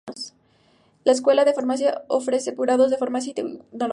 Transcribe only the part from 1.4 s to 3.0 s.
de farmacia ofrece grados de